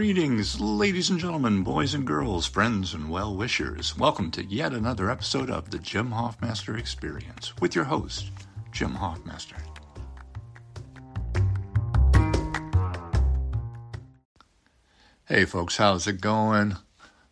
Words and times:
Greetings, 0.00 0.58
ladies 0.58 1.10
and 1.10 1.20
gentlemen, 1.20 1.62
boys 1.62 1.92
and 1.92 2.06
girls, 2.06 2.46
friends 2.46 2.94
and 2.94 3.10
well 3.10 3.36
wishers. 3.36 3.98
Welcome 3.98 4.30
to 4.30 4.42
yet 4.42 4.72
another 4.72 5.10
episode 5.10 5.50
of 5.50 5.70
the 5.70 5.78
Jim 5.78 6.12
Hoffmaster 6.12 6.78
Experience 6.78 7.54
with 7.60 7.74
your 7.74 7.84
host, 7.84 8.30
Jim 8.72 8.94
Hoffmaster. 8.94 9.60
Hey, 15.26 15.44
folks, 15.44 15.76
how's 15.76 16.06
it 16.06 16.22
going? 16.22 16.78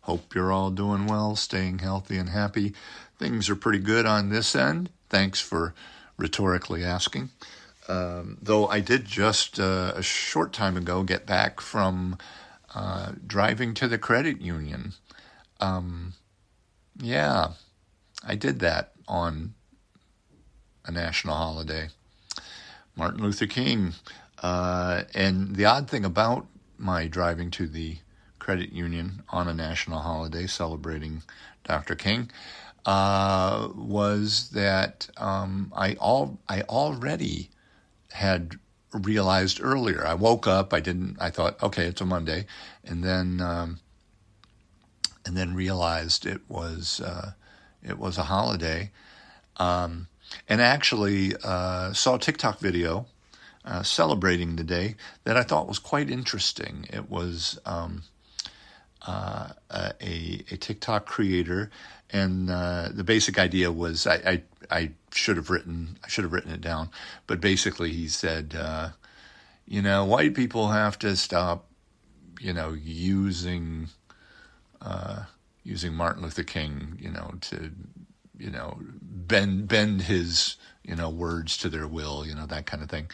Hope 0.01 0.35
you're 0.35 0.51
all 0.51 0.69
doing 0.69 1.07
well, 1.07 1.35
staying 1.35 1.79
healthy 1.79 2.17
and 2.17 2.29
happy. 2.29 2.75
Things 3.17 3.49
are 3.49 3.55
pretty 3.55 3.79
good 3.79 4.05
on 4.05 4.29
this 4.29 4.55
end. 4.55 4.91
Thanks 5.09 5.41
for 5.41 5.73
rhetorically 6.17 6.83
asking. 6.83 7.31
Um, 7.87 8.37
though 8.39 8.67
I 8.67 8.79
did 8.79 9.05
just 9.05 9.59
uh, 9.59 9.93
a 9.95 10.03
short 10.03 10.53
time 10.53 10.77
ago 10.77 11.01
get 11.01 11.25
back 11.25 11.61
from 11.61 12.15
uh, 12.75 13.13
driving 13.25 13.73
to 13.75 13.87
the 13.87 13.97
credit 13.97 14.41
union. 14.41 14.93
Um, 15.59 16.13
yeah, 16.99 17.49
I 18.25 18.35
did 18.35 18.59
that 18.59 18.93
on 19.07 19.53
a 20.85 20.91
national 20.91 21.35
holiday. 21.35 21.89
Martin 22.95 23.21
Luther 23.21 23.47
King. 23.47 23.93
Uh, 24.41 25.03
and 25.13 25.55
the 25.55 25.65
odd 25.65 25.89
thing 25.89 26.05
about 26.05 26.47
my 26.77 27.07
driving 27.07 27.51
to 27.51 27.67
the 27.67 27.97
credit 28.39 28.71
union 28.71 29.23
on 29.29 29.47
a 29.47 29.53
national 29.53 29.99
holiday 29.99 30.47
celebrating 30.47 31.23
Dr. 31.63 31.95
King 31.95 32.31
uh, 32.85 33.69
was 33.75 34.49
that 34.51 35.09
um, 35.17 35.71
I 35.75 35.93
all 35.95 36.39
I 36.47 36.61
already 36.61 37.49
had 38.11 38.57
realized 38.93 39.59
earlier. 39.61 40.05
I 40.05 40.13
woke 40.13 40.47
up. 40.47 40.73
I 40.73 40.79
didn't. 40.79 41.17
I 41.19 41.29
thought, 41.29 41.61
okay, 41.61 41.85
it's 41.85 42.01
a 42.01 42.05
Monday, 42.05 42.45
and 42.83 43.03
then 43.03 43.41
um, 43.41 43.79
and 45.25 45.37
then 45.37 45.53
realized 45.53 46.25
it 46.25 46.41
was 46.47 47.01
uh, 47.01 47.31
it 47.83 47.97
was 47.97 48.17
a 48.17 48.23
holiday, 48.23 48.91
um, 49.57 50.07
and 50.47 50.61
actually 50.61 51.33
uh, 51.43 51.93
saw 51.93 52.15
a 52.15 52.19
TikTok 52.19 52.59
video 52.59 53.05
uh, 53.65 53.83
celebrating 53.83 54.55
the 54.55 54.63
day 54.63 54.95
that 55.23 55.37
I 55.37 55.43
thought 55.43 55.67
was 55.67 55.79
quite 55.79 56.09
interesting. 56.09 56.87
It 56.91 57.09
was 57.09 57.59
um, 57.65 58.03
uh, 59.05 59.49
a, 59.71 60.43
a 60.51 60.57
TikTok 60.57 61.05
creator, 61.05 61.69
and 62.11 62.49
uh, 62.49 62.89
the 62.91 63.03
basic 63.03 63.37
idea 63.37 63.71
was 63.71 64.07
I, 64.07 64.15
I, 64.15 64.43
I 64.69 64.91
should 65.11 65.37
have 65.37 65.49
written 65.49 65.97
I 66.03 66.07
should 66.07 66.23
have 66.23 66.33
written 66.33 66.51
it 66.51 66.61
down, 66.61 66.89
but 67.27 67.41
basically 67.41 67.91
he 67.91 68.07
said, 68.07 68.55
uh, 68.57 68.89
you 69.67 69.81
know, 69.81 70.05
white 70.05 70.33
people 70.33 70.69
have 70.69 70.97
to 70.99 71.15
stop, 71.15 71.65
you 72.39 72.53
know, 72.53 72.73
using 72.73 73.89
uh, 74.81 75.23
using 75.63 75.93
Martin 75.93 76.23
Luther 76.23 76.43
King, 76.43 76.97
you 76.99 77.11
know, 77.11 77.33
to 77.41 77.71
you 78.37 78.49
know 78.49 78.79
bend 78.81 79.67
bend 79.67 80.03
his 80.03 80.55
you 80.83 80.95
know 80.95 81.09
words 81.09 81.57
to 81.57 81.69
their 81.69 81.87
will, 81.87 82.25
you 82.25 82.33
know 82.33 82.45
that 82.47 82.65
kind 82.65 82.81
of 82.81 82.89
thing, 82.89 83.09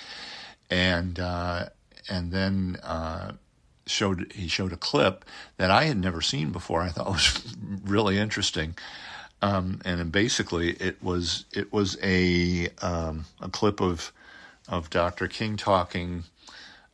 and 0.70 1.20
uh, 1.20 1.68
and 2.10 2.32
then 2.32 2.78
uh, 2.84 3.34
showed 3.88 4.32
he 4.34 4.48
showed 4.48 4.74
a 4.74 4.78
clip 4.78 5.26
that 5.58 5.72
I 5.72 5.86
had 5.86 5.98
never 5.98 6.22
seen 6.22 6.52
before. 6.52 6.82
I 6.82 6.90
thought 6.90 7.08
was 7.12 7.56
really 7.84 8.18
interesting, 8.18 8.76
um, 9.42 9.82
and 9.86 10.12
basically 10.12 10.72
it 10.72 11.02
was 11.04 11.46
it 11.54 11.72
was 11.72 11.98
a 12.02 12.70
um, 12.82 13.26
a 13.42 13.50
clip 13.50 13.82
of 13.82 14.12
of 14.68 14.90
Dr. 14.90 15.28
King 15.28 15.58
talking, 15.58 16.24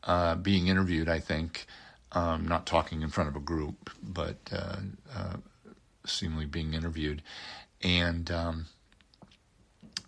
uh, 0.03 0.35
being 0.35 0.67
interviewed. 0.67 1.07
I 1.07 1.19
think 1.19 1.65
um, 2.11 2.47
not 2.47 2.65
talking 2.65 3.01
in 3.01 3.09
front 3.09 3.29
of 3.29 3.35
a 3.35 3.39
group, 3.39 3.89
but 4.03 4.37
uh, 4.51 4.77
uh, 5.15 5.37
seemingly 6.05 6.45
being 6.45 6.73
interviewed, 6.73 7.21
and 7.81 8.29
um, 8.29 8.65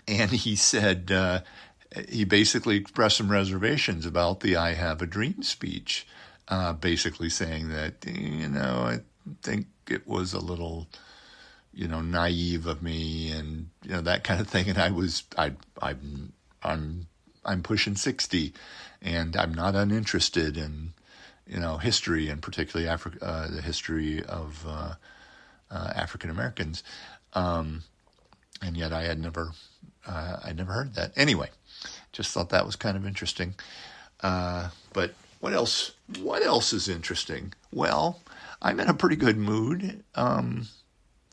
and 0.08 0.31
he 0.31 0.56
said 0.56 1.12
uh, 1.12 1.41
he 2.09 2.25
basically 2.25 2.75
expressed 2.75 3.18
some 3.18 3.31
reservations 3.31 4.06
about 4.06 4.41
the 4.41 4.58
"I 4.58 4.74
Have 4.74 5.02
a 5.02 5.06
Dream" 5.06 5.44
speech 5.44 6.06
uh, 6.48 6.74
basically 6.74 7.30
saying 7.30 7.70
that 7.70 8.06
you 8.06 8.50
know 8.50 8.84
I 8.86 9.00
think 9.42 9.68
it 9.90 10.08
was 10.08 10.34
a 10.34 10.40
little 10.40 10.88
you 11.74 11.88
know 11.88 12.02
naive 12.02 12.66
of 12.66 12.81
me 12.81 13.31
and 13.31 13.70
you 13.84 13.92
know 13.92 14.02
that 14.02 14.24
kind 14.24 14.40
of 14.40 14.48
thing. 14.48 14.70
And 14.70 14.78
I 14.78 14.92
was 14.92 15.24
I 15.38 15.53
I 15.82 15.96
I'm 16.64 17.08
I'm 17.46 17.62
pushing 17.62 17.96
60 17.96 18.53
and 19.02 19.36
I'm 19.36 19.53
not 19.53 19.76
uninterested 19.76 20.58
in 20.58 20.94
you 21.48 21.59
know 21.59 21.78
history 21.78 22.30
and 22.30 22.42
particularly 22.42 22.90
Afri- 22.90 23.22
uh, 23.22 23.48
the 23.50 23.62
history 23.62 24.24
of 24.24 24.64
uh, 24.68 24.94
uh 25.72 25.94
African 25.96 26.30
Americans. 26.30 26.84
Um, 27.34 27.84
and 28.62 28.78
yet 28.78 28.94
I 28.94 29.03
had 29.03 29.20
never 29.20 29.52
uh, 30.06 30.38
I'd 30.44 30.58
never 30.58 30.74
heard 30.74 30.96
that. 30.96 31.12
Anyway 31.16 31.50
just 32.14 32.32
thought 32.32 32.50
that 32.50 32.66
was 32.66 32.78
kind 32.78 32.96
of 32.96 33.06
interesting. 33.06 33.56
Uh, 34.22 34.70
but 34.94 35.14
what 35.44 35.52
else? 35.52 35.92
What 36.22 36.42
else 36.42 36.72
is 36.72 36.88
interesting? 36.88 37.52
Well, 37.70 38.22
I'm 38.62 38.80
in 38.80 38.88
a 38.88 38.94
pretty 38.94 39.18
good 39.18 39.36
mood 39.36 40.02
um, 40.16 40.70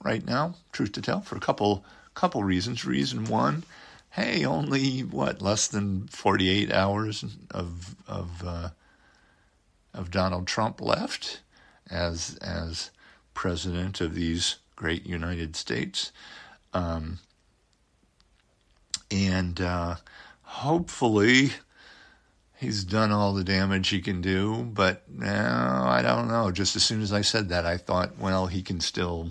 right 0.03 0.27
now. 0.27 0.57
Truth 0.73 0.91
to 0.95 1.01
tell, 1.01 1.21
for 1.21 1.37
a 1.37 1.41
couple 1.41 1.85
couple 2.15 2.43
reasons. 2.43 2.85
Reason 2.85 3.27
one, 3.27 3.63
hey, 4.11 4.45
only 4.45 5.03
what 5.03 5.41
less 5.41 5.69
than 5.69 6.09
48 6.09 6.73
hours 6.73 7.25
of 7.53 7.95
of 8.09 8.43
uh, 8.45 8.71
of 9.95 10.11
Donald 10.11 10.49
Trump 10.49 10.81
left 10.81 11.43
as 11.89 12.37
as 12.43 12.91
president 13.33 14.01
of 14.01 14.17
these 14.17 14.57
great 14.75 15.07
United 15.07 15.55
States, 15.55 16.11
um, 16.75 17.21
and 19.09 19.61
uh, 19.61 19.95
hopefully 20.43 21.53
he's 22.61 22.85
done 22.85 23.11
all 23.11 23.33
the 23.33 23.43
damage 23.43 23.89
he 23.89 24.01
can 24.01 24.21
do, 24.21 24.63
but 24.63 25.11
now 25.11 25.87
I 25.89 26.03
don't 26.03 26.29
know. 26.29 26.51
Just 26.51 26.77
as 26.77 26.85
soon 26.85 27.01
as 27.01 27.13
I 27.13 27.23
said 27.23 27.49
that, 27.49 27.65
I 27.65 27.79
thought, 27.79 28.19
well, 28.19 28.47
he 28.47 28.63
can 28.63 28.81
still 28.81 29.31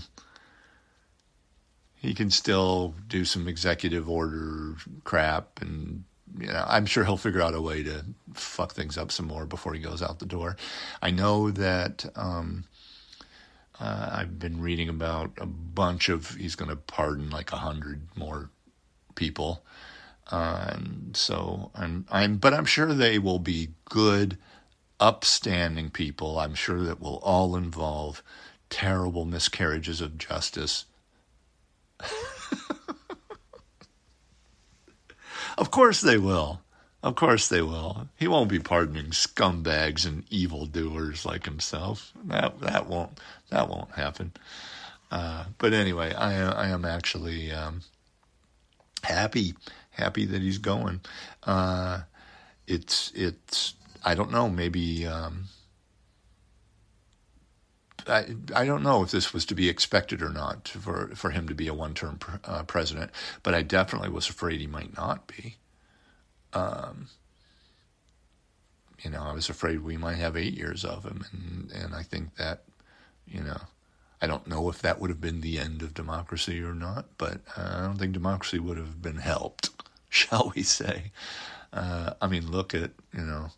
he 1.95 2.13
can 2.13 2.31
still 2.31 2.95
do 3.07 3.25
some 3.25 3.47
executive 3.47 4.09
order 4.09 4.75
crap 5.03 5.61
and 5.61 6.05
you 6.39 6.47
know, 6.47 6.63
I'm 6.67 6.85
sure 6.85 7.03
he'll 7.03 7.17
figure 7.17 7.41
out 7.41 7.53
a 7.53 7.61
way 7.61 7.83
to 7.83 8.05
fuck 8.33 8.73
things 8.73 8.97
up 8.97 9.11
some 9.11 9.27
more 9.27 9.45
before 9.45 9.73
he 9.73 9.79
goes 9.79 10.01
out 10.01 10.19
the 10.19 10.25
door. 10.25 10.55
I 11.01 11.11
know 11.11 11.51
that 11.51 12.05
um, 12.15 12.65
uh, 13.79 14.09
I've 14.11 14.39
been 14.39 14.61
reading 14.61 14.89
about 14.89 15.31
a 15.37 15.45
bunch 15.45 16.07
of 16.09 16.35
he's 16.35 16.55
going 16.55 16.69
to 16.69 16.77
pardon 16.77 17.29
like 17.29 17.51
a 17.51 17.57
hundred 17.57 18.07
more 18.15 18.49
people. 19.15 19.63
And 20.31 21.15
so 21.17 21.71
I'm, 21.73 22.05
I'm, 22.11 22.37
but 22.37 22.53
I'm 22.53 22.65
sure 22.65 22.93
they 22.93 23.17
will 23.17 23.39
be 23.39 23.69
good, 23.85 24.37
upstanding 24.99 25.89
people. 25.89 26.39
I'm 26.39 26.53
sure 26.53 26.81
that 26.83 27.01
will 27.01 27.17
all 27.17 27.55
involve 27.55 28.21
terrible 28.69 29.25
miscarriages 29.25 30.01
of 30.01 30.17
justice. 30.17 30.85
of 35.57 35.71
course 35.71 36.01
they 36.01 36.17
will. 36.17 36.61
Of 37.01 37.15
course 37.15 37.47
they 37.47 37.61
will. 37.61 38.09
He 38.17 38.27
won't 38.27 38.49
be 38.49 38.59
pardoning 38.59 39.11
scumbags 39.11 40.05
and 40.05 40.25
evildoers 40.29 41.25
like 41.25 41.45
himself. 41.45 42.11
That 42.25 42.59
that 42.59 42.87
won't 42.87 43.19
that 43.49 43.69
won't 43.69 43.91
happen. 43.91 44.33
Uh, 45.09 45.45
but 45.57 45.73
anyway, 45.73 46.13
I 46.13 46.41
I 46.41 46.67
am 46.67 46.83
actually 46.83 47.51
um, 47.53 47.81
happy 49.03 49.55
happy 49.99 50.25
that 50.25 50.41
he's 50.41 50.57
going. 50.57 51.01
Uh, 51.43 52.01
it's 52.67 53.11
it's 53.15 53.73
I 54.03 54.15
don't 54.15 54.31
know 54.31 54.49
maybe 54.49 55.05
um, 55.05 55.45
I 58.07 58.35
I 58.55 58.65
don't 58.65 58.83
know 58.83 59.03
if 59.03 59.11
this 59.11 59.33
was 59.33 59.45
to 59.45 59.55
be 59.55 59.69
expected 59.69 60.21
or 60.21 60.29
not 60.29 60.67
for 60.67 61.09
for 61.15 61.31
him 61.31 61.47
to 61.47 61.55
be 61.55 61.67
a 61.67 61.73
one 61.73 61.93
term 61.93 62.19
uh, 62.45 62.63
president, 62.63 63.11
but 63.43 63.53
I 63.53 63.61
definitely 63.61 64.09
was 64.09 64.29
afraid 64.29 64.59
he 64.59 64.67
might 64.67 64.95
not 64.95 65.27
be. 65.27 65.57
Um, 66.53 67.07
you 69.03 69.09
know, 69.09 69.21
I 69.21 69.33
was 69.33 69.49
afraid 69.49 69.81
we 69.81 69.97
might 69.97 70.17
have 70.17 70.35
eight 70.35 70.55
years 70.55 70.83
of 70.85 71.03
him, 71.05 71.25
and 71.31 71.71
and 71.71 71.95
I 71.95 72.03
think 72.03 72.35
that 72.35 72.63
you 73.27 73.41
know. 73.41 73.61
I 74.21 74.27
don't 74.27 74.47
know 74.47 74.69
if 74.69 74.81
that 74.81 74.99
would 74.99 75.09
have 75.09 75.21
been 75.21 75.39
the 75.39 75.57
end 75.57 75.81
of 75.81 75.93
democracy 75.93 76.61
or 76.61 76.73
not, 76.73 77.05
but 77.17 77.39
I 77.55 77.83
don't 77.83 77.97
think 77.97 78.11
democracy 78.11 78.59
would 78.59 78.75
have 78.75 79.01
been 79.01 79.15
helped 79.15 79.69
shall 80.29 80.51
we 80.55 80.63
say. 80.63 81.11
Uh, 81.71 82.13
I 82.21 82.27
mean, 82.27 82.49
look 82.51 82.73
at, 82.73 82.91
you 83.13 83.21
know, 83.21 83.49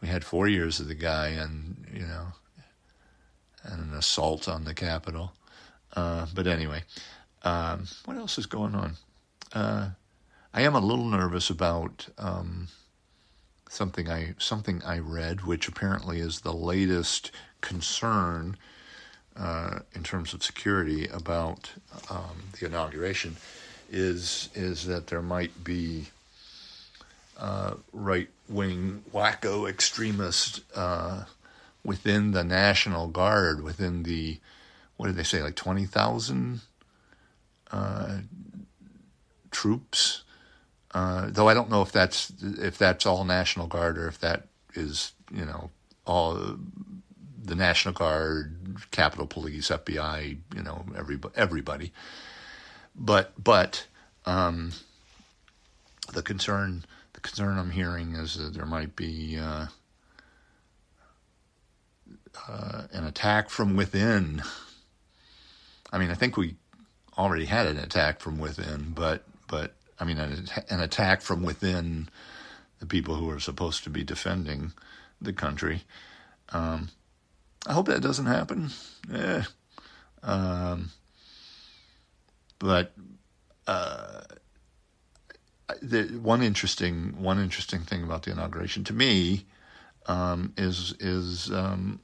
we 0.00 0.08
had 0.08 0.24
four 0.24 0.48
years 0.48 0.80
of 0.80 0.88
the 0.88 0.94
guy 0.94 1.28
and, 1.28 1.86
you 1.92 2.06
know, 2.06 2.28
and 3.64 3.90
an 3.90 3.98
assault 3.98 4.48
on 4.48 4.64
the 4.64 4.74
Capitol. 4.74 5.32
Uh, 5.94 6.26
but 6.34 6.46
anyway, 6.46 6.82
um, 7.42 7.86
what 8.04 8.16
else 8.16 8.38
is 8.38 8.46
going 8.46 8.74
on? 8.74 8.96
Uh, 9.52 9.90
I 10.54 10.62
am 10.62 10.74
a 10.74 10.80
little 10.80 11.04
nervous 11.04 11.50
about 11.50 12.08
um, 12.18 12.68
something 13.68 14.08
I 14.08 14.34
something 14.38 14.82
I 14.84 14.98
read, 14.98 15.44
which 15.44 15.68
apparently 15.68 16.20
is 16.20 16.40
the 16.40 16.52
latest 16.52 17.30
concern 17.60 18.56
uh, 19.36 19.80
in 19.94 20.02
terms 20.02 20.34
of 20.34 20.42
security 20.42 21.06
about 21.08 21.70
um, 22.10 22.42
the 22.58 22.66
inauguration, 22.66 23.36
is 23.88 24.48
is 24.54 24.86
that 24.86 25.06
there 25.06 25.22
might 25.22 25.64
be 25.64 26.06
uh, 27.38 27.74
right 27.92 28.28
wing 28.48 29.02
wacko 29.12 29.68
extremists 29.68 30.60
uh, 30.74 31.24
within 31.84 32.32
the 32.32 32.44
National 32.44 33.08
Guard, 33.08 33.62
within 33.62 34.02
the 34.02 34.38
what 34.96 35.06
did 35.06 35.16
they 35.16 35.22
say, 35.22 35.42
like 35.42 35.56
twenty 35.56 35.84
thousand 35.86 36.60
uh, 37.70 38.18
troops. 39.50 40.22
Uh, 40.92 41.28
though 41.30 41.48
I 41.48 41.54
don't 41.54 41.70
know 41.70 41.82
if 41.82 41.92
that's 41.92 42.32
if 42.40 42.78
that's 42.78 43.06
all 43.06 43.24
National 43.24 43.66
Guard 43.66 43.98
or 43.98 44.08
if 44.08 44.18
that 44.20 44.48
is 44.74 45.12
you 45.32 45.44
know 45.44 45.70
all 46.06 46.56
the 47.44 47.54
National 47.54 47.94
Guard, 47.94 48.56
Capitol 48.90 49.26
Police, 49.26 49.68
FBI, 49.68 50.38
you 50.54 50.62
know 50.62 50.84
everybody, 50.96 51.34
everybody. 51.36 51.92
But 52.98 53.32
but 53.42 53.86
um, 54.26 54.72
the 56.12 56.22
concern 56.22 56.84
the 57.12 57.20
concern 57.20 57.58
I'm 57.58 57.70
hearing 57.70 58.14
is 58.14 58.36
that 58.36 58.54
there 58.54 58.66
might 58.66 58.96
be 58.96 59.38
uh, 59.38 59.66
uh, 62.48 62.82
an 62.92 63.04
attack 63.04 63.50
from 63.50 63.76
within. 63.76 64.42
I 65.92 65.98
mean, 65.98 66.10
I 66.10 66.14
think 66.14 66.36
we 66.36 66.56
already 67.16 67.46
had 67.46 67.66
an 67.66 67.78
attack 67.78 68.20
from 68.20 68.38
within, 68.38 68.92
but 68.94 69.24
but 69.48 69.74
I 69.98 70.04
mean, 70.04 70.18
an, 70.18 70.48
an 70.70 70.80
attack 70.80 71.22
from 71.22 71.42
within 71.42 72.08
the 72.78 72.86
people 72.86 73.16
who 73.16 73.30
are 73.30 73.40
supposed 73.40 73.84
to 73.84 73.90
be 73.90 74.04
defending 74.04 74.72
the 75.20 75.32
country. 75.32 75.82
Um, 76.50 76.90
I 77.66 77.72
hope 77.72 77.86
that 77.86 78.02
doesn't 78.02 78.26
happen. 78.26 78.70
Eh. 79.12 79.42
Um, 80.22 80.90
but 82.58 82.92
uh, 83.66 84.22
the 85.82 86.04
one 86.22 86.42
interesting 86.42 87.20
one 87.22 87.38
interesting 87.38 87.80
thing 87.80 88.02
about 88.02 88.22
the 88.22 88.30
inauguration 88.30 88.84
to 88.84 88.92
me 88.92 89.44
um, 90.06 90.52
is 90.56 90.94
is 91.00 91.50
um, 91.52 92.00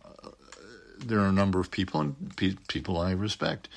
there 0.99 1.21
are 1.21 1.29
a 1.29 1.33
number 1.33 1.61
of 1.61 1.71
people 1.71 2.01
and 2.01 2.37
pe- 2.37 2.57
people 2.69 2.99
I 2.99 3.13
respect 3.13 3.69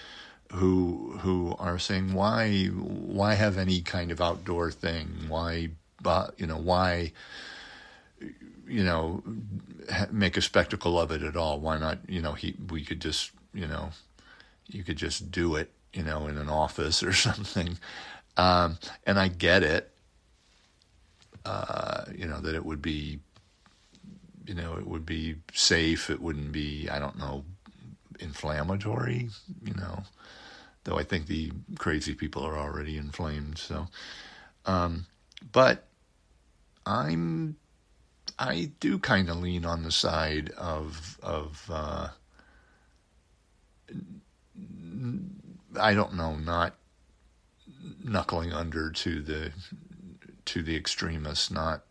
who 0.54 1.18
who 1.22 1.56
are 1.60 1.80
saying 1.80 2.14
why 2.14 2.66
why 2.68 3.34
have 3.34 3.58
any 3.58 3.82
kind 3.82 4.12
of 4.12 4.22
outdoor 4.22 4.72
thing? 4.72 5.08
Why 5.28 5.70
you 6.38 6.48
know 6.48 6.58
why 6.58 7.12
you 8.68 8.84
know 8.84 9.24
make 10.12 10.38
a 10.38 10.42
spectacle 10.42 11.00
of 11.00 11.12
it 11.12 11.22
at 11.24 11.36
all? 11.36 11.60
Why 11.60 11.78
not 11.78 12.00
you 12.08 12.22
know 12.22 12.34
he 12.34 12.56
we 12.70 12.84
could 12.84 13.02
just 13.02 13.32
you 13.54 13.68
know 13.68 13.90
you 14.68 14.84
could 14.84 14.98
just 14.98 15.32
do 15.32 15.56
it 15.56 15.72
you 15.98 16.04
know 16.04 16.28
in 16.28 16.38
an 16.38 16.50
office 16.50 17.02
or 17.04 17.14
something 17.28 17.78
um, 18.38 18.78
and 19.06 19.20
I 19.20 19.28
get 19.28 19.64
it 19.64 19.92
uh, 21.46 22.06
you 22.16 22.28
know 22.28 22.40
that 22.42 22.56
it 22.56 22.66
would 22.66 22.82
be 22.82 23.20
you 24.46 24.54
know 24.54 24.76
it 24.78 24.88
would 24.88 25.06
be 25.06 25.36
safe 25.54 26.10
it 26.10 26.22
wouldn't 26.22 26.52
be 26.52 26.88
I 26.90 27.00
don't 27.00 27.18
know 27.18 27.44
inflammatory 28.20 29.30
you 29.66 29.74
know 29.74 30.04
though 30.88 30.98
I 30.98 31.04
think 31.04 31.28
the 31.28 31.52
crazy 31.78 32.14
people 32.16 32.44
are 32.44 32.58
already 32.58 32.98
inflamed. 32.98 33.58
So, 33.58 33.88
um, 34.66 35.06
but 35.52 35.86
I'm 36.86 37.58
I 38.40 38.72
do 38.80 38.98
kind 38.98 39.30
of 39.30 39.38
lean 39.38 39.66
on 39.66 39.84
the 39.84 39.92
side 39.92 40.50
of 40.52 41.20
of 41.22 41.70
uh, 41.70 42.08
I 45.78 45.94
don't 45.94 46.16
know, 46.16 46.36
not 46.36 46.76
knuckling 48.04 48.54
under 48.54 48.92
to 48.92 49.22
the 49.22 49.52
to 50.46 50.64
the 50.64 50.76
extremists, 50.76 51.52
not 51.52 51.84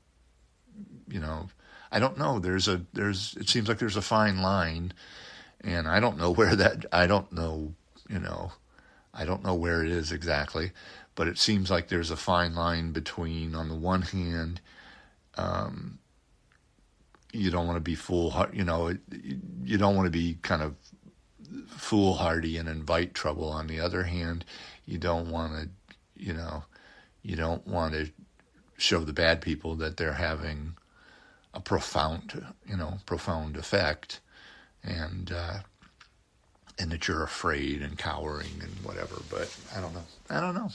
you 1.09 1.21
know, 1.21 1.49
I 1.93 1.99
don't 1.99 2.19
know. 2.19 2.39
There's 2.39 2.69
a 2.69 2.83
there's 2.93 3.37
it 3.41 3.49
seems 3.49 3.69
like 3.69 3.79
there's 3.79 3.97
a 3.97 4.03
fine 4.03 4.43
line, 4.43 4.93
and 5.63 5.89
I 5.89 6.01
don't 6.01 6.19
know 6.19 6.31
where 6.35 6.57
that 6.57 6.87
I 6.93 7.07
don't 7.07 7.33
know 7.33 7.75
you 8.09 8.19
know 8.19 8.53
I 9.17 9.25
don't 9.25 9.43
know 9.43 9.55
where 9.55 9.83
it 9.83 9.91
is 9.91 10.13
exactly, 10.13 10.73
but 11.15 11.27
it 11.27 11.39
seems 11.39 11.71
like 11.71 11.89
there's 11.89 12.11
a 12.11 12.17
fine 12.17 12.55
line 12.55 12.93
between, 12.93 13.55
on 13.55 13.69
the 13.69 13.75
one 13.75 14.03
hand, 14.03 14.61
um, 15.37 15.99
you 17.33 17.51
don't 17.51 17.67
want 17.67 17.77
to 17.77 17.81
be 17.81 17.95
fool, 17.95 18.47
you 18.53 18.65
know, 18.65 18.95
you 19.65 19.79
don't 19.79 19.97
want 19.97 20.07
to 20.07 20.11
be 20.11 20.39
kind 20.43 20.63
of 20.63 20.75
foolhardy 21.69 22.57
and 22.57 22.69
invite 22.69 23.15
trouble. 23.15 23.49
On 23.49 23.67
the 23.67 23.81
other 23.81 24.05
hand, 24.05 24.45
you 24.87 24.99
don't 24.99 25.31
want 25.31 25.53
to, 25.53 25.69
you 26.17 26.33
know, 26.33 26.65
you 27.23 27.37
don't 27.37 27.67
want 27.67 27.95
to 27.95 28.11
show 28.79 29.01
the 29.01 29.13
bad 29.13 29.41
people 29.41 29.75
that 29.77 29.97
they're 29.97 30.13
having 30.13 30.77
a 31.55 31.61
profound, 31.61 32.47
you 32.67 32.77
know, 32.77 32.99
profound 33.07 33.57
effect. 33.57 34.21
And, 34.83 35.33
uh, 35.33 35.59
and 36.79 36.91
that 36.93 37.09
you're 37.09 37.23
afraid 37.23 37.83
and 37.83 37.99
cowering 37.99 38.61
and 38.61 38.71
whatever. 38.85 39.17
But 39.31 39.55
I 39.75 39.81
don't 39.81 39.95
know. 39.95 40.05
I 40.31 40.41
don't 40.41 40.55
know. 40.55 40.71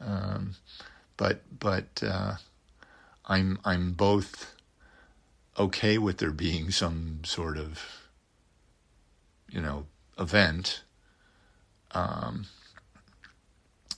Um, 0.00 0.54
but 1.16 1.42
but 1.58 2.02
uh, 2.02 2.34
I'm 3.26 3.58
I'm 3.64 3.92
both 3.92 4.54
okay 5.58 5.98
with 5.98 6.18
there 6.18 6.30
being 6.30 6.70
some 6.70 7.20
sort 7.24 7.58
of 7.58 7.97
you 9.58 9.64
know 9.64 9.86
event. 10.20 10.82
Um, 11.90 12.46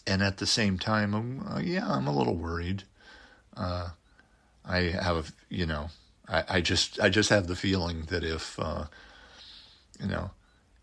and 0.06 0.22
at 0.22 0.38
the 0.38 0.46
same 0.46 0.78
time, 0.78 1.12
I'm, 1.14 1.46
uh, 1.46 1.58
yeah, 1.58 1.86
I'm 1.86 2.06
a 2.06 2.16
little 2.16 2.34
worried. 2.34 2.84
Uh, 3.54 3.90
I 4.64 4.78
have, 4.78 5.34
you 5.50 5.66
know, 5.66 5.90
I, 6.26 6.44
I, 6.48 6.60
just, 6.62 6.98
I 6.98 7.10
just 7.10 7.28
have 7.28 7.46
the 7.46 7.56
feeling 7.56 8.04
that 8.08 8.24
if, 8.24 8.58
uh, 8.58 8.84
you 10.00 10.06
know, 10.06 10.30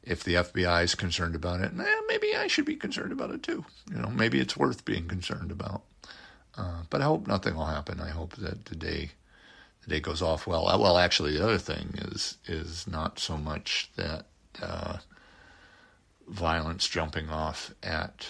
if 0.03 0.23
the 0.23 0.35
FBI 0.35 0.83
is 0.83 0.93
concerned 0.93 1.33
about 1.33 1.61
it, 1.61 1.71
eh, 1.77 2.01
maybe 2.07 2.35
I 2.35 2.45
should 2.45 2.65
be 2.65 2.75
concerned 2.75 3.11
about 3.11 3.31
it 3.31 3.41
too. 3.41 3.65
You 3.89 3.97
know, 3.97 4.09
maybe 4.09 4.39
it's 4.39 4.55
worth 4.55 4.85
being 4.85 5.07
concerned 5.07 5.49
about. 5.49 5.81
Uh, 6.55 6.83
but 6.91 7.01
I 7.01 7.05
hope 7.05 7.25
nothing 7.25 7.55
will 7.55 7.65
happen. 7.65 7.99
I 7.99 8.09
hope 8.09 8.35
that 8.35 8.65
the 8.65 8.75
day 8.75 9.11
the 9.83 9.89
day 9.89 9.99
goes 9.99 10.21
off 10.21 10.45
well. 10.45 10.65
Well, 10.65 10.97
actually, 10.97 11.35
the 11.35 11.43
other 11.43 11.57
thing 11.57 11.95
is 11.97 12.37
is 12.47 12.87
not 12.87 13.19
so 13.19 13.37
much 13.37 13.89
that 13.95 14.27
uh, 14.61 14.97
violence 16.27 16.87
jumping 16.87 17.29
off 17.29 17.73
at 17.83 18.27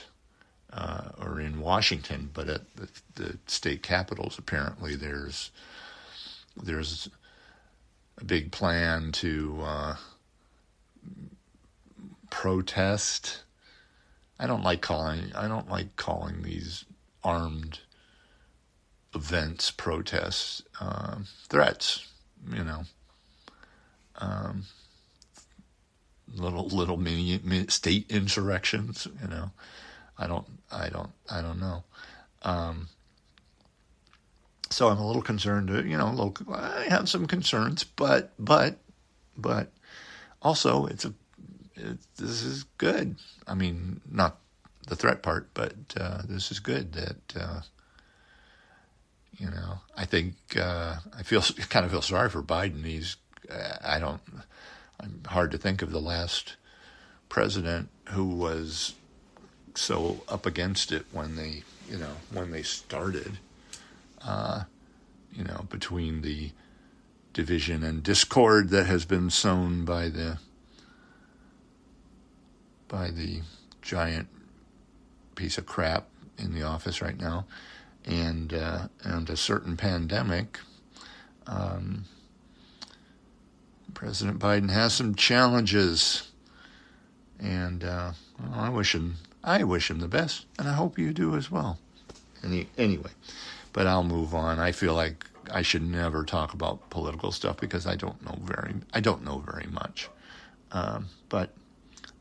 uh, 0.73 1.09
or 1.19 1.39
in 1.39 1.59
Washington, 1.61 2.29
but 2.33 2.49
at 2.49 2.75
the, 2.75 2.89
the 3.15 3.37
state 3.47 3.81
capitals. 3.83 4.37
Apparently, 4.37 4.95
there's 4.95 5.51
there's 6.55 7.09
a 8.17 8.23
big 8.25 8.51
plan 8.51 9.11
to 9.13 9.59
uh, 9.63 9.95
protest. 12.29 13.43
I 14.39 14.45
don't 14.47 14.63
like 14.63 14.81
calling 14.81 15.31
I 15.35 15.47
don't 15.47 15.69
like 15.69 15.95
calling 15.95 16.43
these 16.43 16.85
armed 17.23 17.79
events 19.15 19.71
protests 19.71 20.61
uh, 20.79 21.17
threats. 21.47 22.07
You 22.51 22.63
know, 22.63 22.83
um, 24.17 24.65
little 26.35 26.67
little 26.67 26.97
mini, 26.97 27.39
mini, 27.43 27.67
state 27.67 28.05
insurrections. 28.09 29.07
You 29.21 29.27
know, 29.27 29.51
I 30.17 30.27
don't 30.27 30.47
I 30.71 30.89
don't 30.89 31.11
I 31.29 31.41
don't 31.41 31.59
know. 31.59 31.83
Um, 32.43 32.87
so 34.69 34.89
I'm 34.89 34.99
a 34.99 35.07
little 35.07 35.21
concerned. 35.21 35.69
You 35.69 35.97
know, 35.97 36.09
little, 36.09 36.35
I 36.53 36.85
have 36.89 37.09
some 37.09 37.27
concerns, 37.27 37.83
but 37.83 38.31
but 38.37 38.77
but 39.37 39.71
also 40.41 40.85
it's 40.85 41.05
a 41.05 41.13
it, 41.75 41.97
this 42.17 42.43
is 42.43 42.63
good. 42.77 43.15
I 43.47 43.53
mean, 43.53 44.01
not 44.09 44.37
the 44.87 44.95
threat 44.95 45.21
part, 45.21 45.49
but 45.53 45.73
uh, 45.99 46.21
this 46.27 46.51
is 46.51 46.59
good 46.59 46.93
that 46.93 47.35
uh, 47.39 47.61
you 49.37 49.49
know. 49.49 49.79
I 49.95 50.05
think 50.05 50.35
uh, 50.55 50.97
I 51.15 51.23
feel 51.23 51.41
kind 51.69 51.85
of 51.85 51.91
feel 51.91 52.01
sorry 52.01 52.29
for 52.29 52.41
Biden. 52.41 52.83
He's 52.83 53.17
I 53.83 53.99
don't. 53.99 54.21
I'm 54.99 55.21
hard 55.27 55.51
to 55.51 55.57
think 55.57 55.81
of 55.81 55.91
the 55.91 56.01
last 56.01 56.55
president 57.29 57.89
who 58.09 58.25
was 58.25 58.95
so 59.75 60.23
up 60.27 60.45
against 60.45 60.91
it 60.91 61.05
when 61.11 61.35
they 61.35 61.63
you 61.89 61.97
know 61.97 62.15
when 62.31 62.51
they 62.51 62.63
started. 62.63 63.39
Uh, 64.21 64.63
you 65.33 65.43
know 65.43 65.65
between 65.69 66.21
the 66.21 66.51
division 67.33 67.83
and 67.83 68.01
discord 68.01 68.69
that 68.69 68.87
has 68.87 69.05
been 69.05 69.29
sown 69.29 69.85
by 69.85 70.09
the 70.09 70.39
by 72.87 73.11
the 73.11 73.41
giant 73.81 74.27
piece 75.35 75.57
of 75.57 75.65
crap 75.65 76.07
in 76.37 76.53
the 76.53 76.63
office 76.63 77.01
right 77.01 77.19
now, 77.19 77.45
and 78.05 78.53
uh, 78.53 78.87
and 79.03 79.29
a 79.29 79.37
certain 79.37 79.77
pandemic, 79.77 80.59
Um, 81.45 82.05
President 83.97 84.37
Biden 84.37 84.69
has 84.69 84.93
some 84.93 85.15
challenges, 85.15 86.29
and 87.39 87.83
uh, 87.83 88.11
well, 88.39 88.59
I 88.59 88.69
wish 88.69 88.93
him 88.93 89.15
I 89.43 89.63
wish 89.63 89.89
him 89.89 89.97
the 89.97 90.07
best, 90.07 90.45
and 90.59 90.67
I 90.67 90.73
hope 90.73 90.99
you 90.99 91.11
do 91.11 91.35
as 91.35 91.49
well. 91.49 91.79
Any, 92.43 92.67
anyway, 92.77 93.09
but 93.73 93.87
I'll 93.87 94.03
move 94.03 94.35
on. 94.35 94.59
I 94.59 94.71
feel 94.71 94.93
like 94.93 95.25
I 95.51 95.63
should 95.63 95.81
never 95.81 96.23
talk 96.23 96.53
about 96.53 96.91
political 96.91 97.31
stuff 97.31 97.57
because 97.57 97.87
I 97.87 97.95
don't 97.95 98.23
know 98.23 98.37
very 98.43 98.75
I 98.93 98.99
don't 98.99 99.23
know 99.23 99.39
very 99.39 99.65
much. 99.71 100.09
Um, 100.71 101.07
but 101.27 101.55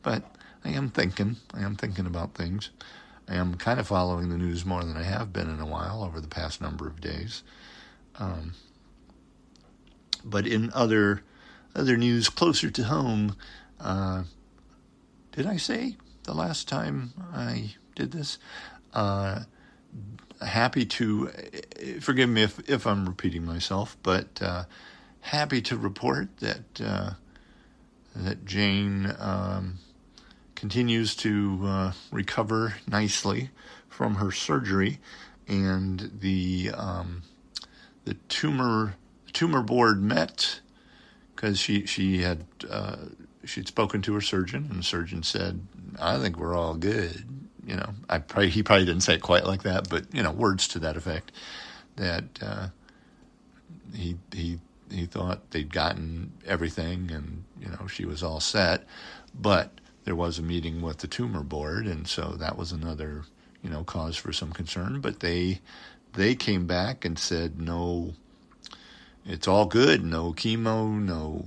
but 0.01 0.23
I 0.65 0.69
am 0.69 0.89
thinking. 0.89 1.35
I 1.53 1.61
am 1.61 1.75
thinking 1.75 2.07
about 2.07 2.33
things. 2.33 2.71
I 3.29 3.35
am 3.35 3.53
kind 3.53 3.79
of 3.79 3.85
following 3.85 4.29
the 4.29 4.37
news 4.39 4.65
more 4.65 4.83
than 4.83 4.97
I 4.97 5.03
have 5.03 5.31
been 5.31 5.47
in 5.47 5.59
a 5.59 5.67
while 5.67 6.03
over 6.03 6.19
the 6.21 6.27
past 6.27 6.59
number 6.59 6.87
of 6.87 6.99
days. 6.99 7.43
Um, 8.17 8.55
but 10.25 10.47
in 10.47 10.71
other 10.73 11.21
other 11.77 11.95
news 11.95 12.27
closer 12.29 12.69
to 12.71 12.83
home, 12.83 13.35
uh, 13.79 14.23
did 15.31 15.45
I 15.45 15.57
say 15.57 15.95
the 16.23 16.33
last 16.33 16.67
time 16.67 17.13
I 17.33 17.75
did 17.95 18.11
this? 18.11 18.39
Uh, 18.93 19.41
happy 20.41 20.85
to 20.85 21.29
forgive 22.01 22.29
me 22.29 22.43
if 22.43 22.69
if 22.69 22.85
I'm 22.87 23.05
repeating 23.05 23.45
myself, 23.45 23.97
but 24.03 24.41
uh, 24.41 24.63
happy 25.21 25.61
to 25.61 25.77
report 25.77 26.35
that 26.37 26.81
uh, 26.83 27.11
that 28.15 28.45
Jane 28.45 29.13
um, 29.19 29.77
continues 30.55 31.15
to 31.17 31.61
uh, 31.63 31.91
recover 32.11 32.75
nicely 32.87 33.51
from 33.87 34.15
her 34.15 34.31
surgery, 34.31 34.99
and 35.47 36.11
the 36.19 36.71
um, 36.73 37.21
the 38.05 38.15
tumor 38.27 38.95
tumor 39.33 39.61
board 39.61 40.01
met 40.01 40.61
because 41.37 41.57
she 41.59 41.85
she 41.85 42.21
had 42.23 42.43
uh, 42.69 42.97
she'd 43.45 43.67
spoken 43.67 44.01
to 44.01 44.13
her 44.15 44.21
surgeon, 44.21 44.67
and 44.69 44.79
the 44.79 44.83
surgeon 44.83 45.23
said, 45.23 45.65
"I 46.01 46.19
think 46.19 46.37
we're 46.37 46.55
all 46.57 46.73
good." 46.73 47.23
You 47.65 47.75
know, 47.75 47.91
I 48.09 48.17
probably 48.17 48.49
he 48.49 48.63
probably 48.63 48.85
didn't 48.85 49.03
say 49.03 49.13
it 49.13 49.21
quite 49.21 49.45
like 49.45 49.63
that, 49.63 49.89
but 49.89 50.13
you 50.13 50.23
know, 50.23 50.31
words 50.31 50.67
to 50.69 50.79
that 50.79 50.97
effect. 50.97 51.31
That 51.95 52.23
uh, 52.41 52.67
he 53.95 54.17
he 54.33 54.59
he 54.91 55.05
thought 55.05 55.51
they'd 55.51 55.71
gotten 55.71 56.33
everything, 56.45 57.11
and 57.11 57.43
you 57.61 57.69
know, 57.69 57.87
she 57.87 58.05
was 58.05 58.23
all 58.23 58.39
set, 58.39 58.85
but 59.33 59.79
there 60.03 60.15
was 60.15 60.39
a 60.39 60.43
meeting 60.43 60.81
with 60.81 60.97
the 60.97 61.07
tumor 61.07 61.43
board, 61.43 61.85
and 61.85 62.07
so 62.07 62.35
that 62.39 62.57
was 62.57 62.71
another 62.71 63.23
you 63.61 63.69
know 63.69 63.83
cause 63.83 64.17
for 64.17 64.33
some 64.33 64.51
concern. 64.51 65.01
But 65.01 65.19
they 65.19 65.61
they 66.13 66.33
came 66.35 66.65
back 66.65 67.05
and 67.05 67.19
said 67.19 67.61
no, 67.61 68.13
it's 69.27 69.47
all 69.47 69.65
good, 69.65 70.03
no 70.03 70.31
chemo, 70.31 70.89
no 70.89 71.45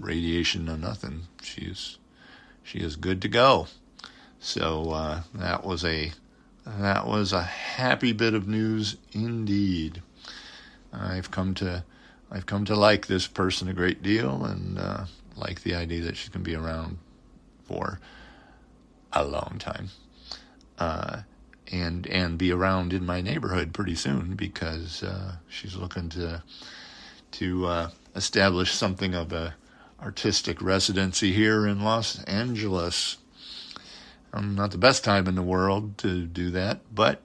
radiation, 0.00 0.64
no 0.64 0.76
nothing. 0.76 1.28
She's 1.42 1.98
she 2.62 2.78
is 2.78 2.96
good 2.96 3.20
to 3.22 3.28
go. 3.28 3.68
So 4.40 4.90
uh, 4.90 5.22
that 5.34 5.64
was 5.64 5.84
a 5.84 6.12
that 6.66 7.06
was 7.06 7.32
a 7.32 7.42
happy 7.42 8.12
bit 8.12 8.34
of 8.34 8.48
news 8.48 8.96
indeed. 9.12 10.02
I've 10.92 11.30
come 11.30 11.54
to 11.54 11.84
I've 12.30 12.46
come 12.46 12.64
to 12.66 12.74
like 12.74 13.06
this 13.06 13.26
person 13.26 13.68
a 13.68 13.74
great 13.74 14.02
deal, 14.02 14.44
and 14.44 14.78
uh, 14.78 15.04
like 15.36 15.62
the 15.62 15.74
idea 15.74 16.02
that 16.02 16.16
she's 16.16 16.30
going 16.30 16.44
to 16.44 16.50
be 16.50 16.56
around 16.56 16.98
for 17.64 18.00
a 19.12 19.24
long 19.24 19.56
time. 19.58 19.90
Uh, 20.78 21.22
and 21.70 22.06
and 22.06 22.38
be 22.38 22.52
around 22.52 22.92
in 22.92 23.04
my 23.04 23.20
neighborhood 23.20 23.72
pretty 23.72 23.94
soon 23.94 24.34
because 24.34 25.02
uh, 25.02 25.36
she's 25.48 25.76
looking 25.76 26.08
to 26.10 26.42
to 27.32 27.66
uh, 27.66 27.90
establish 28.14 28.72
something 28.72 29.14
of 29.14 29.32
a 29.32 29.54
artistic 30.00 30.62
residency 30.62 31.32
here 31.32 31.66
in 31.66 31.82
Los 31.82 32.22
Angeles. 32.24 33.16
Um, 34.32 34.54
not 34.54 34.70
the 34.70 34.78
best 34.78 35.04
time 35.04 35.26
in 35.26 35.34
the 35.34 35.42
world 35.42 35.98
to 35.98 36.24
do 36.24 36.50
that, 36.50 36.80
but 36.94 37.22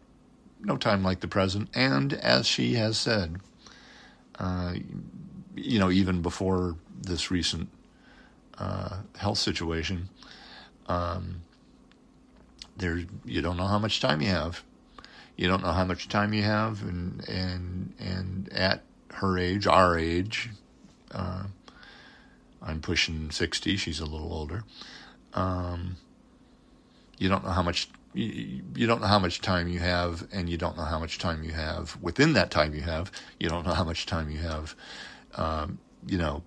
no 0.61 0.77
time 0.77 1.03
like 1.03 1.19
the 1.19 1.27
present. 1.27 1.69
And 1.75 2.13
as 2.13 2.47
she 2.47 2.73
has 2.75 2.97
said, 2.97 3.39
uh, 4.39 4.75
you 5.55 5.79
know, 5.79 5.91
even 5.91 6.21
before 6.21 6.75
this 7.01 7.29
recent 7.29 7.69
uh, 8.57 8.97
health 9.17 9.37
situation, 9.37 10.09
um, 10.87 11.42
there 12.77 13.01
you 13.25 13.41
don't 13.41 13.57
know 13.57 13.67
how 13.67 13.79
much 13.79 13.99
time 13.99 14.21
you 14.21 14.29
have. 14.29 14.63
You 15.35 15.47
don't 15.47 15.63
know 15.63 15.71
how 15.71 15.85
much 15.85 16.09
time 16.09 16.33
you 16.33 16.43
have, 16.43 16.81
and 16.81 17.27
and 17.27 17.93
and 17.99 18.49
at 18.53 18.83
her 19.15 19.37
age, 19.37 19.67
our 19.67 19.97
age, 19.97 20.49
uh, 21.11 21.43
I'm 22.61 22.81
pushing 22.81 23.31
sixty. 23.31 23.77
She's 23.77 23.99
a 23.99 24.05
little 24.05 24.31
older. 24.33 24.63
Um, 25.33 25.97
you 27.17 27.29
don't 27.29 27.43
know 27.43 27.51
how 27.51 27.63
much 27.63 27.89
you, 28.13 28.61
you 28.75 28.87
don't 28.87 29.01
know 29.01 29.07
how 29.07 29.19
much 29.19 29.41
time 29.41 29.67
you 29.67 29.79
have, 29.79 30.27
and 30.31 30.49
you 30.49 30.57
don't 30.57 30.77
know 30.77 30.83
how 30.83 30.99
much 30.99 31.17
time 31.17 31.43
you 31.43 31.51
have 31.51 31.97
within 32.01 32.33
that 32.33 32.51
time 32.51 32.73
you 32.73 32.81
have. 32.81 33.11
You 33.39 33.49
don't 33.49 33.65
know 33.65 33.73
how 33.73 33.83
much 33.83 34.05
time 34.05 34.29
you 34.29 34.39
have, 34.39 34.75
um, 35.35 35.79
you 36.07 36.17
know, 36.17 36.43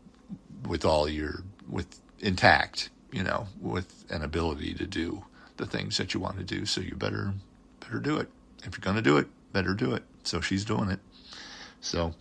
with 0.69 0.85
all 0.85 1.09
your 1.09 1.43
with 1.69 2.01
intact, 2.21 2.91
you 3.13 3.23
know, 3.23 3.49
with 3.61 4.05
an 4.11 4.23
ability 4.23 4.75
to 4.75 4.87
do 4.87 5.25
the 5.57 5.67
things 5.67 5.97
that 5.99 6.15
you 6.15 6.21
want 6.21 6.39
to 6.39 6.45
do. 6.45 6.67
So 6.67 6.81
you 6.81 6.95
better 6.95 7.35
better 7.81 7.99
do 7.99 8.17
it. 8.19 8.29
If 8.65 8.77
you're 8.77 8.85
going 8.85 8.97
to 8.97 9.03
do 9.03 9.17
it, 9.19 9.29
better 9.53 9.75
do 9.75 9.95
it. 9.95 10.03
So 10.25 10.41
she's 10.41 10.65
doing 10.65 10.91
it. 10.91 11.01
So 11.81 12.15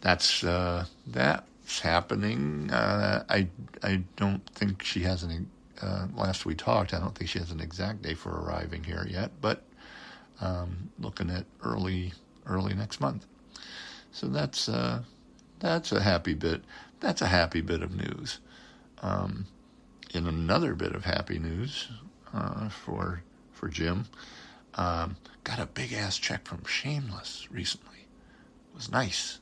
that's 0.00 0.42
uh, 0.44 0.86
that's 1.06 1.80
happening. 1.80 2.70
Uh, 2.70 3.24
I 3.28 3.48
I 3.82 4.02
don't 4.16 4.44
think 4.50 4.82
she 4.82 5.00
has 5.00 5.24
any. 5.24 5.40
Uh, 5.80 6.06
last 6.14 6.46
we 6.46 6.54
talked, 6.54 6.94
I 6.94 7.00
don't 7.00 7.14
think 7.16 7.28
she 7.28 7.40
has 7.40 7.50
an 7.50 7.60
exact 7.60 8.02
day 8.02 8.14
for 8.14 8.30
arriving 8.30 8.84
here 8.84 9.04
yet, 9.10 9.32
but 9.40 9.64
um, 10.40 10.90
looking 11.00 11.28
at 11.30 11.44
early 11.62 12.12
early 12.46 12.74
next 12.74 13.00
month. 13.00 13.26
So 14.12 14.26
that's 14.26 14.68
uh, 14.68 15.02
that's 15.60 15.92
a 15.92 16.02
happy 16.02 16.34
bit. 16.34 16.62
That's 17.00 17.22
a 17.22 17.26
happy 17.26 17.60
bit 17.60 17.82
of 17.82 17.94
news. 17.94 18.38
Um, 19.00 19.46
in 20.14 20.26
another 20.26 20.74
bit 20.74 20.94
of 20.94 21.04
happy 21.04 21.38
news 21.38 21.88
uh, 22.34 22.68
for 22.68 23.22
for 23.52 23.68
Jim, 23.68 24.06
um, 24.74 25.16
got 25.44 25.58
a 25.58 25.66
big 25.66 25.92
ass 25.92 26.18
check 26.18 26.46
from 26.46 26.64
Shameless 26.64 27.48
recently. 27.50 28.06
It 28.70 28.74
was 28.74 28.90
nice. 28.90 29.38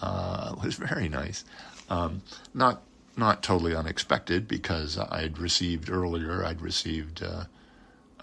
Uh, 0.00 0.54
it 0.58 0.64
was 0.64 0.74
very 0.76 1.08
nice. 1.08 1.44
Um, 1.88 2.22
not 2.54 2.82
not 3.16 3.42
totally 3.42 3.74
unexpected 3.74 4.46
because 4.46 4.98
I'd 4.98 5.38
received 5.38 5.90
earlier. 5.90 6.44
I'd 6.44 6.60
received 6.60 7.22
uh, 7.22 7.44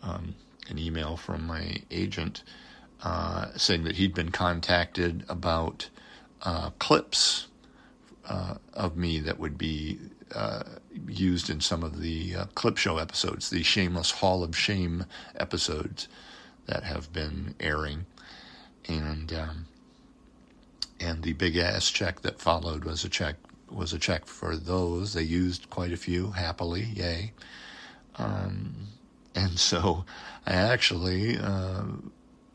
um, 0.03 0.35
an 0.69 0.77
email 0.77 1.17
from 1.17 1.47
my 1.47 1.77
agent 1.89 2.43
uh, 3.01 3.47
saying 3.55 3.83
that 3.85 3.95
he'd 3.95 4.13
been 4.13 4.31
contacted 4.31 5.25
about 5.27 5.89
uh, 6.43 6.69
clips 6.79 7.47
uh, 8.27 8.55
of 8.73 8.95
me 8.95 9.19
that 9.19 9.39
would 9.39 9.57
be 9.57 9.99
uh, 10.35 10.63
used 11.07 11.49
in 11.49 11.61
some 11.61 11.83
of 11.83 11.99
the 11.99 12.35
uh, 12.35 12.45
clip 12.55 12.77
show 12.77 12.97
episodes, 12.97 13.49
the 13.49 13.63
Shameless 13.63 14.11
Hall 14.11 14.43
of 14.43 14.57
Shame 14.57 15.05
episodes 15.35 16.07
that 16.65 16.83
have 16.83 17.11
been 17.11 17.55
airing, 17.59 18.05
and 18.87 19.33
um, 19.33 19.65
and 20.99 21.23
the 21.23 21.33
big 21.33 21.57
ass 21.57 21.89
check 21.89 22.21
that 22.21 22.39
followed 22.39 22.85
was 22.85 23.03
a 23.03 23.09
check 23.09 23.35
was 23.69 23.93
a 23.93 23.99
check 23.99 24.25
for 24.25 24.55
those. 24.55 25.13
They 25.13 25.23
used 25.23 25.69
quite 25.69 25.91
a 25.91 25.97
few 25.97 26.31
happily, 26.31 26.83
yay. 26.83 27.33
Um, 28.15 28.87
and 29.35 29.57
so 29.57 30.05
I 30.45 30.53
actually 30.53 31.37
uh, 31.37 31.83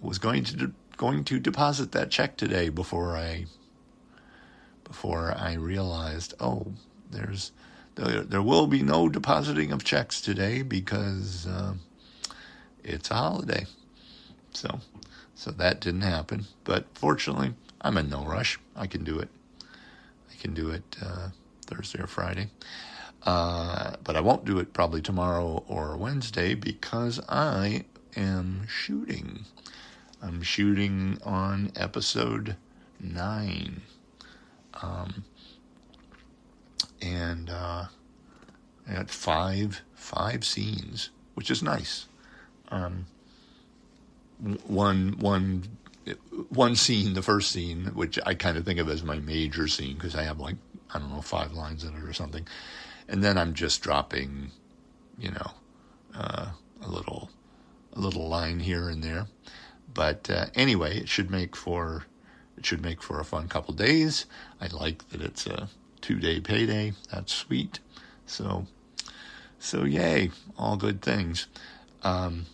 was 0.00 0.18
going 0.18 0.44
to 0.44 0.56
de- 0.56 0.73
going 0.97 1.25
to 1.25 1.38
deposit 1.38 1.92
that 1.92 2.11
check 2.11 2.37
today 2.37 2.68
before 2.68 3.16
I 3.16 3.47
before 4.85 5.35
I 5.37 5.54
realized, 5.54 6.35
oh, 6.40 6.73
there's 7.10 7.52
there, 7.98 8.22
there 8.22 8.42
will 8.42 8.68
be 8.68 8.82
no 8.82 9.08
depositing 9.08 9.72
of 9.72 9.82
checks 9.82 10.20
today 10.20 10.62
because 10.62 11.46
uh, 11.48 11.74
it's 12.84 13.10
a 13.10 13.14
holiday. 13.14 13.66
So, 14.54 14.80
so 15.34 15.50
that 15.50 15.80
didn't 15.80 16.02
happen. 16.02 16.46
But 16.62 16.86
fortunately, 16.94 17.54
I'm 17.80 17.98
in 17.98 18.08
no 18.08 18.24
rush. 18.24 18.58
I 18.76 18.86
can 18.86 19.02
do 19.02 19.18
it. 19.18 19.28
I 19.62 20.40
can 20.40 20.54
do 20.54 20.70
it 20.70 20.96
uh, 21.04 21.30
Thursday 21.66 22.00
or 22.00 22.06
Friday. 22.06 22.50
Uh, 23.24 23.96
but 24.04 24.14
I 24.14 24.20
won't 24.20 24.44
do 24.44 24.58
it 24.60 24.72
probably 24.72 25.02
tomorrow 25.02 25.64
or 25.66 25.96
Wednesday 25.96 26.54
because 26.54 27.20
I 27.28 27.84
am 28.16 28.66
shooting. 28.68 29.44
I'm 30.22 30.42
shooting 30.42 31.18
on 31.24 31.72
episode 31.74 32.56
nine. 33.00 33.82
Um, 34.80 35.24
and 37.02 37.50
uh, 37.50 37.87
five 39.07 39.83
five 39.95 40.45
scenes, 40.45 41.11
which 41.35 41.50
is 41.50 41.62
nice. 41.62 42.07
Um, 42.71 43.07
one 44.67 45.19
one 45.19 45.64
one 46.50 46.76
scene, 46.76 47.14
the 47.14 47.23
first 47.23 47.50
scene, 47.50 47.87
which 47.87 48.19
I 48.25 48.35
kind 48.35 48.57
of 48.57 48.64
think 48.64 48.78
of 48.78 48.88
as 48.88 49.02
my 49.02 49.19
major 49.19 49.69
scene 49.69 49.95
because 49.95 50.14
I 50.14 50.23
have 50.23 50.40
like 50.40 50.57
I 50.93 50.99
don't 50.99 51.12
know 51.12 51.21
five 51.21 51.52
lines 51.52 51.85
in 51.85 51.95
it 51.95 52.02
or 52.02 52.12
something, 52.12 52.47
and 53.09 53.23
then 53.23 53.37
I'm 53.37 53.55
just 53.55 53.83
dropping, 53.83 54.50
you 55.19 55.31
know, 55.31 55.50
uh, 56.14 56.47
a 56.83 56.88
little 56.88 57.31
a 57.95 58.00
little 58.00 58.28
line 58.28 58.61
here 58.61 58.88
and 58.88 59.02
there. 59.02 59.26
But 59.93 60.31
uh, 60.31 60.47
anyway, 60.55 60.99
it 60.99 61.09
should 61.09 61.31
make 61.31 61.57
for 61.57 62.05
it 62.57 62.64
should 62.64 62.83
make 62.83 63.02
for 63.02 63.21
a 63.21 63.25
fun 63.25 63.49
couple 63.49 63.75
days. 63.75 64.26
I 64.61 64.69
like 64.69 65.09
that 65.11 65.21
it's 65.21 65.47
a 65.47 65.69
two 66.00 66.19
day 66.19 66.40
payday. 66.40 66.93
That's 67.12 67.33
sweet. 67.33 67.81
So 68.26 68.67
so 69.59 69.85
yay, 69.85 70.31
all 70.57 70.76
good 70.76 71.02
things. 71.02 71.47
Um, 72.02 72.47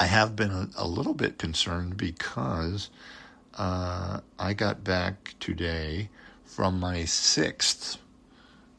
I 0.00 0.06
have 0.06 0.34
been 0.36 0.50
a, 0.50 0.68
a, 0.76 0.86
little 0.86 1.14
bit 1.14 1.38
concerned 1.38 1.96
because 1.96 2.90
uh, 3.54 4.20
I 4.38 4.54
got 4.54 4.82
back 4.82 5.34
today 5.40 6.08
from 6.44 6.80
my 6.80 7.04
sixth 7.04 7.98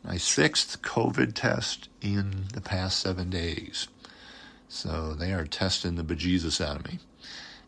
my 0.04 0.18
sixth 0.18 0.82
COVID 0.82 1.34
test 1.34 1.90
in 2.02 2.46
the 2.54 2.62
past 2.62 3.00
seven 3.00 3.30
days. 3.30 3.88
So 4.70 5.14
they 5.14 5.34
are 5.34 5.46
testing 5.46 5.96
the 5.96 6.04
bejesus 6.04 6.66
out 6.66 6.78
of 6.78 6.88
me. 6.88 7.00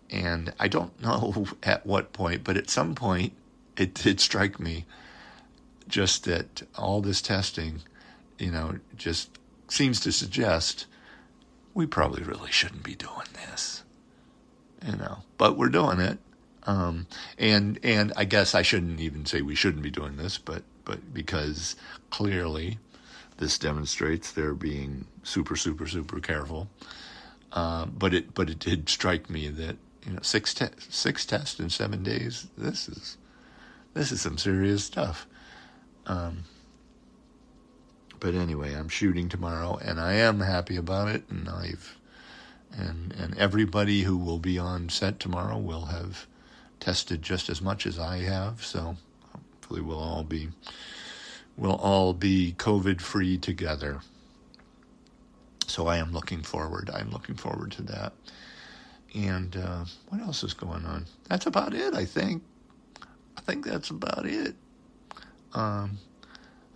And 0.09 0.53
I 0.57 0.67
don't 0.67 0.99
know 1.01 1.47
at 1.63 1.85
what 1.85 2.13
point, 2.13 2.43
but 2.43 2.57
at 2.57 2.69
some 2.69 2.95
point 2.95 3.33
it 3.75 3.93
did 3.93 4.19
strike 4.19 4.59
me 4.59 4.85
just 5.89 6.23
that 6.25 6.63
all 6.77 7.01
this 7.01 7.21
testing, 7.21 7.81
you 8.37 8.51
know, 8.51 8.79
just 8.95 9.37
seems 9.67 9.99
to 10.01 10.11
suggest 10.11 10.85
we 11.73 11.85
probably 11.85 12.23
really 12.23 12.51
shouldn't 12.51 12.83
be 12.83 12.95
doing 12.95 13.27
this. 13.33 13.83
You 14.85 14.95
know, 14.95 15.19
but 15.37 15.57
we're 15.57 15.69
doing 15.69 15.99
it. 15.99 16.19
Um, 16.63 17.07
and 17.37 17.79
and 17.83 18.13
I 18.15 18.25
guess 18.25 18.55
I 18.55 18.61
shouldn't 18.61 18.99
even 19.01 19.25
say 19.25 19.41
we 19.41 19.55
shouldn't 19.55 19.83
be 19.83 19.91
doing 19.91 20.15
this, 20.15 20.37
but 20.37 20.63
but 20.85 21.13
because 21.13 21.75
clearly 22.11 22.79
this 23.37 23.57
demonstrates 23.57 24.31
they're 24.31 24.53
being 24.53 25.05
super, 25.23 25.55
super, 25.55 25.87
super 25.87 26.19
careful. 26.19 26.69
Uh, 27.51 27.85
but 27.85 28.13
it 28.13 28.33
but 28.33 28.49
it 28.49 28.59
did 28.59 28.87
strike 28.87 29.29
me 29.29 29.47
that 29.47 29.77
you 30.05 30.13
know 30.13 30.19
six 30.21 30.53
te- 30.53 30.67
six 30.77 31.25
tests 31.25 31.59
in 31.59 31.69
seven 31.69 32.03
days. 32.03 32.47
This 32.57 32.87
is 32.87 33.17
this 33.93 34.11
is 34.11 34.21
some 34.21 34.37
serious 34.37 34.83
stuff. 34.83 35.27
Um, 36.09 36.43
but 38.19 38.33
anyway, 38.33 38.73
I'm 38.73 38.89
shooting 38.89 39.29
tomorrow, 39.29 39.77
and 39.77 39.99
I 39.99 40.13
am 40.13 40.41
happy 40.41 40.75
about 40.75 41.07
it. 41.07 41.23
And 41.29 41.47
I've 41.47 41.97
and 42.71 43.13
and 43.13 43.37
everybody 43.37 44.01
who 44.01 44.17
will 44.17 44.39
be 44.39 44.57
on 44.57 44.89
set 44.89 45.19
tomorrow 45.19 45.57
will 45.57 45.85
have 45.85 46.27
tested 46.79 47.21
just 47.21 47.49
as 47.49 47.61
much 47.61 47.85
as 47.85 47.97
I 47.97 48.19
have. 48.19 48.63
So 48.65 48.97
hopefully, 49.31 49.81
we'll 49.81 49.99
all 49.99 50.23
be 50.23 50.49
we'll 51.55 51.75
all 51.75 52.13
be 52.13 52.55
COVID 52.57 52.99
free 52.99 53.37
together. 53.37 54.01
So 55.67 55.87
I 55.87 55.97
am 55.97 56.11
looking 56.11 56.41
forward. 56.41 56.89
I'm 56.91 57.11
looking 57.11 57.35
forward 57.35 57.71
to 57.73 57.83
that. 57.83 58.13
And 59.13 59.55
uh, 59.55 59.85
what 60.09 60.21
else 60.21 60.43
is 60.43 60.53
going 60.53 60.85
on? 60.85 61.05
That's 61.29 61.45
about 61.45 61.73
it, 61.73 61.93
I 61.93 62.05
think. 62.05 62.43
I 63.37 63.41
think 63.41 63.65
that's 63.65 63.91
about 63.91 64.25
it. 64.25 64.55
Um, 65.53 65.97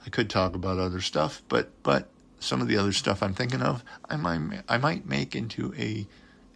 I 0.05 0.09
could 0.09 0.29
talk 0.29 0.55
about 0.55 0.79
other 0.79 1.01
stuff, 1.01 1.41
but 1.47 1.69
but 1.83 2.09
some 2.39 2.61
of 2.61 2.67
the 2.67 2.77
other 2.77 2.91
stuff 2.91 3.23
I'm 3.23 3.33
thinking 3.33 3.61
of, 3.61 3.83
I 4.09 4.17
might 4.17 4.63
I 4.67 4.77
might 4.77 5.07
make 5.07 5.35
into 5.35 5.73
a 5.77 6.07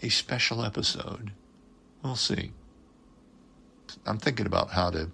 a 0.01 0.09
special 0.09 0.63
episode. 0.63 1.31
We'll 2.03 2.15
see. 2.15 2.51
I'm 4.05 4.17
thinking 4.17 4.45
about 4.45 4.71
how 4.71 4.91
to 4.91 5.11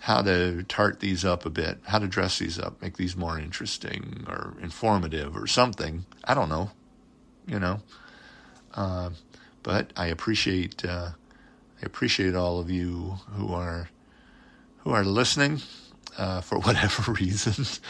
how 0.00 0.22
to 0.22 0.62
tart 0.64 1.00
these 1.00 1.24
up 1.24 1.44
a 1.44 1.50
bit, 1.50 1.78
how 1.84 1.98
to 1.98 2.06
dress 2.06 2.38
these 2.38 2.58
up, 2.58 2.80
make 2.80 2.96
these 2.96 3.16
more 3.16 3.38
interesting 3.38 4.24
or 4.28 4.54
informative 4.60 5.36
or 5.36 5.46
something. 5.46 6.06
I 6.24 6.34
don't 6.34 6.48
know, 6.48 6.70
you 7.46 7.58
know. 7.58 7.80
Uh, 8.74 9.10
but 9.62 9.92
I 9.96 10.06
appreciate 10.06 10.84
uh, 10.84 11.10
I 11.82 11.86
appreciate 11.86 12.34
all 12.34 12.60
of 12.60 12.70
you 12.70 13.18
who 13.32 13.52
are 13.52 13.88
who 14.78 14.90
are 14.90 15.04
listening 15.04 15.60
uh, 16.18 16.40
for 16.40 16.58
whatever 16.60 17.12
reasons. 17.12 17.80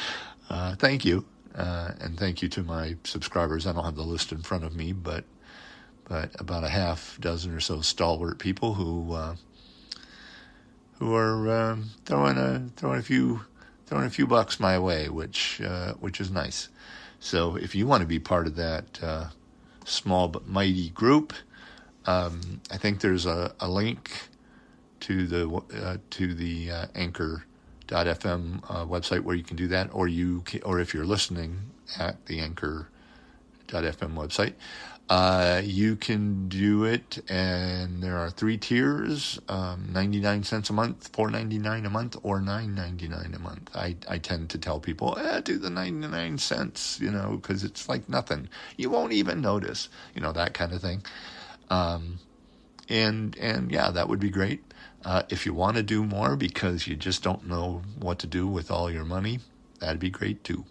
Uh, 0.49 0.75
thank 0.77 1.05
you, 1.05 1.25
uh, 1.55 1.93
and 2.01 2.19
thank 2.19 2.43
you 2.43 2.49
to 2.49 2.63
my 2.63 2.97
subscribers. 3.05 3.67
I 3.67 3.73
don't 3.73 3.85
have 3.85 3.97
the 3.97 4.03
list 4.03 4.33
in 4.33 4.43
front 4.43 4.65
of 4.65 4.75
me, 4.75 4.93
but 4.93 5.25
but 6.05 6.31
about 6.41 6.65
a 6.65 6.69
half 6.69 7.17
dozen 7.21 7.55
or 7.55 7.61
so 7.61 7.81
stalwart 7.81 8.39
people 8.39 8.75
who 8.75 9.13
uh, 9.13 9.37
who 10.99 11.15
are 11.15 11.51
um, 11.51 11.91
throwing 12.05 12.37
a 12.37 12.69
throwing 12.77 12.99
a 12.99 13.03
few 13.03 13.43
throwing 13.87 14.07
a 14.07 14.11
few 14.11 14.27
bucks 14.27 14.59
my 14.59 14.79
way, 14.79 15.09
which 15.09 15.61
uh, 15.65 15.95
which 15.95 16.21
is 16.21 16.31
nice. 16.31 16.69
So 17.21 17.57
if 17.57 17.75
you 17.75 17.87
want 17.87 18.01
to 18.01 18.07
be 18.07 18.19
part 18.19 18.47
of 18.47 18.57
that 18.57 19.31
small 19.85 20.29
but 20.29 20.47
mighty 20.47 20.91
group, 20.91 21.33
um, 22.07 22.61
I 22.71 22.77
think 22.77 23.01
there's 23.01 23.27
a, 23.27 23.55
a 23.61 23.69
link 23.69 24.11
to 25.01 25.27
the 25.27 26.01
to 26.11 26.35
the 26.35 26.71
uh, 26.71 26.87
Anchor.fm 27.93 28.63
uh, 28.69 28.87
website 28.87 29.21
where 29.21 29.37
you 29.37 29.43
can 29.43 29.57
do 29.57 29.69
that, 29.69 29.91
or 29.93 30.09
you 30.09 30.43
can, 30.43 30.63
or 30.63 30.81
if 30.81 30.95
you're 30.95 31.05
listening 31.05 31.71
at 31.99 32.27
the 32.27 32.41
Anchor.fm 32.41 34.15
website, 34.15 34.55
uh, 35.09 35.61
you 35.65 35.97
can 35.97 36.49
do 36.49 36.85
it, 36.85 37.19
and 37.29 38.01
there 38.03 38.17
are 38.17 38.31
three 38.31 38.57
tiers: 38.57 39.41
um, 39.49 39.89
ninety-nine 39.93 40.45
cents 40.45 40.71
a 40.71 40.73
month, 40.73 41.11
four 41.13 41.31
ninety-nine 41.31 41.85
a 41.85 41.91
month, 41.91 42.17
or 42.23 42.41
nine 42.41 42.75
ninety-nine 42.75 43.35
a 43.35 43.39
month. 43.41 43.71
I 43.75 43.97
I 44.09 44.19
tend 44.19 44.51
to 44.51 44.59
tell 44.59 44.79
people, 44.79 45.19
eh, 45.19 45.41
do 45.41 45.59
the 45.59 45.71
ninety-nine 45.71 46.39
cents, 46.39 47.01
you 47.01 47.11
know, 47.11 47.39
because 47.41 47.65
it's 47.65 47.89
like 47.89 48.09
nothing. 48.09 48.49
You 48.77 48.91
won't 48.91 49.13
even 49.13 49.41
notice, 49.41 49.89
you 50.15 50.21
know, 50.21 50.33
that 50.33 50.55
kind 50.55 50.73
of 50.73 50.81
thing. 50.81 51.03
Um, 51.71 52.21
and 52.89 53.37
and 53.39 53.71
yeah, 53.73 53.91
that 53.91 54.09
would 54.09 54.21
be 54.21 54.31
great. 54.31 54.63
Uh, 55.05 55.23
if 55.31 55.47
you 55.47 55.55
want 55.55 55.77
to 55.77 55.83
do 55.83 56.05
more 56.05 56.37
because 56.37 56.87
you 56.87 56.95
just 56.95 57.23
don't 57.23 57.47
know 57.47 57.83
what 57.99 58.19
to 58.19 58.27
do 58.27 58.47
with 58.47 58.71
all 58.71 58.91
your 58.91 59.05
money, 59.05 59.41
that'd 59.79 59.99
be 59.99 60.11
great 60.11 60.45
too. 60.45 60.65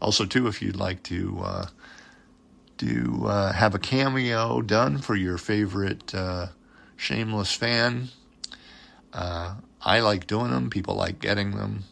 Also, 0.00 0.24
too, 0.24 0.46
if 0.46 0.62
you'd 0.62 0.76
like 0.76 1.02
to. 1.04 1.40
Uh, 1.42 1.66
to 2.78 3.24
uh, 3.26 3.52
have 3.52 3.74
a 3.74 3.78
cameo 3.78 4.60
done 4.60 4.98
for 4.98 5.14
your 5.14 5.38
favorite 5.38 6.14
uh, 6.14 6.48
shameless 6.96 7.54
fan. 7.54 8.08
Uh, 9.12 9.54
I 9.80 10.00
like 10.00 10.26
doing 10.26 10.50
them. 10.50 10.68
People 10.68 10.94
like 10.94 11.18
getting 11.18 11.52
them, 11.52 11.84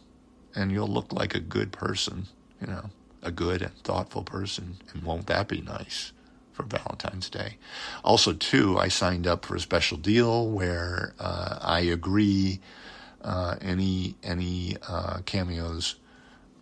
and 0.54 0.70
you'll 0.70 0.88
look 0.88 1.10
like 1.10 1.34
a 1.34 1.40
good 1.40 1.72
person. 1.72 2.26
You 2.60 2.66
know, 2.66 2.90
a 3.22 3.30
good 3.30 3.62
and 3.62 3.74
thoughtful 3.78 4.24
person. 4.24 4.76
And 4.92 5.02
won't 5.02 5.26
that 5.28 5.48
be 5.48 5.62
nice 5.62 6.12
for 6.54 6.62
Valentine's 6.62 7.28
Day? 7.28 7.58
Also, 8.02 8.32
too, 8.32 8.78
I 8.78 8.88
signed 8.88 9.26
up 9.26 9.44
for 9.44 9.56
a 9.56 9.60
special 9.60 9.98
deal 9.98 10.48
where 10.48 11.12
uh, 11.18 11.58
I 11.60 11.80
agree 11.80 12.60
uh, 13.22 13.56
any 13.60 14.14
any 14.22 14.76
uh, 14.88 15.18
cameos. 15.26 15.96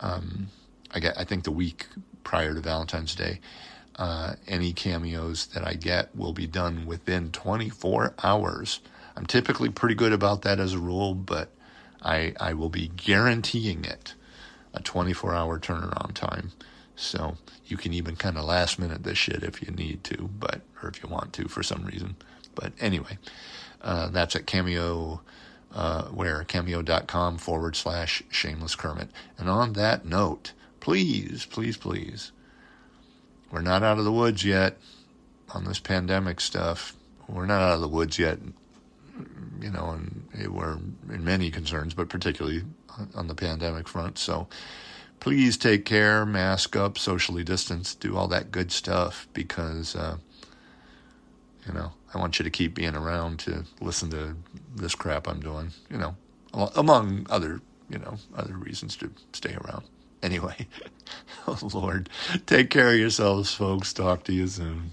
Um, 0.00 0.48
I 0.90 0.98
get. 0.98 1.16
I 1.16 1.24
think 1.24 1.44
the 1.44 1.52
week 1.52 1.86
prior 2.24 2.54
to 2.54 2.60
Valentine's 2.60 3.14
Day 3.14 3.38
uh, 3.96 4.34
any 4.48 4.72
cameos 4.72 5.46
that 5.46 5.66
I 5.66 5.74
get 5.74 6.14
will 6.16 6.32
be 6.32 6.46
done 6.46 6.86
within 6.86 7.30
24 7.30 8.14
hours. 8.22 8.80
I'm 9.16 9.26
typically 9.26 9.68
pretty 9.68 9.94
good 9.94 10.12
about 10.12 10.42
that 10.42 10.58
as 10.58 10.72
a 10.72 10.78
rule, 10.78 11.14
but 11.14 11.50
I, 12.02 12.34
I 12.40 12.54
will 12.54 12.70
be 12.70 12.88
guaranteeing 12.96 13.84
it 13.84 14.14
a 14.74 14.80
24 14.80 15.34
hour 15.34 15.58
turnaround 15.58 16.14
time. 16.14 16.52
So 17.02 17.36
you 17.66 17.76
can 17.76 17.92
even 17.92 18.16
kind 18.16 18.36
of 18.36 18.44
last 18.44 18.78
minute 18.78 19.02
this 19.02 19.18
shit 19.18 19.42
if 19.42 19.62
you 19.62 19.70
need 19.70 20.04
to, 20.04 20.30
but 20.38 20.62
or 20.82 20.88
if 20.88 21.02
you 21.02 21.08
want 21.08 21.32
to 21.34 21.48
for 21.48 21.62
some 21.62 21.84
reason. 21.84 22.16
But 22.54 22.72
anyway, 22.80 23.18
uh, 23.80 24.08
that's 24.08 24.36
at 24.36 24.46
Cameo, 24.46 25.22
uh, 25.74 26.04
where 26.04 26.44
cameo.com 26.44 27.38
forward 27.38 27.76
slash 27.76 28.22
shameless 28.30 28.74
Kermit. 28.74 29.08
And 29.38 29.48
on 29.48 29.72
that 29.74 30.04
note, 30.04 30.52
please, 30.80 31.46
please, 31.46 31.76
please 31.76 32.32
we're 33.52 33.60
not 33.60 33.82
out 33.82 33.98
of 33.98 34.04
the 34.04 34.12
woods 34.12 34.44
yet 34.44 34.78
on 35.50 35.64
this 35.64 35.78
pandemic 35.78 36.40
stuff. 36.40 36.96
We're 37.28 37.46
not 37.46 37.60
out 37.60 37.74
of 37.74 37.80
the 37.82 37.88
woods 37.88 38.18
yet, 38.18 38.38
you 39.60 39.70
know, 39.70 39.90
and 39.90 40.52
we're 40.52 40.78
in 41.10 41.22
many 41.22 41.50
concerns, 41.50 41.92
but 41.92 42.08
particularly 42.08 42.62
on 43.14 43.28
the 43.28 43.34
pandemic 43.34 43.88
front. 43.88 44.18
So 44.18 44.48
please 45.22 45.56
take 45.56 45.84
care, 45.84 46.26
mask 46.26 46.74
up, 46.74 46.98
socially 46.98 47.44
distance, 47.44 47.94
do 47.94 48.16
all 48.16 48.26
that 48.26 48.50
good 48.50 48.72
stuff 48.72 49.28
because, 49.32 49.94
uh, 49.94 50.16
you 51.64 51.72
know, 51.72 51.92
I 52.12 52.18
want 52.18 52.40
you 52.40 52.42
to 52.42 52.50
keep 52.50 52.74
being 52.74 52.96
around 52.96 53.38
to 53.40 53.64
listen 53.80 54.10
to 54.10 54.34
this 54.74 54.96
crap 54.96 55.28
I'm 55.28 55.38
doing, 55.38 55.70
you 55.88 55.96
know, 55.96 56.16
among 56.74 57.28
other, 57.30 57.60
you 57.88 58.00
know, 58.00 58.16
other 58.36 58.54
reasons 58.54 58.96
to 58.96 59.12
stay 59.32 59.54
around. 59.54 59.84
Anyway, 60.24 60.66
oh 61.46 61.68
Lord, 61.72 62.08
take 62.46 62.70
care 62.70 62.92
of 62.92 62.98
yourselves, 62.98 63.54
folks. 63.54 63.92
Talk 63.92 64.24
to 64.24 64.32
you 64.32 64.48
soon. 64.48 64.92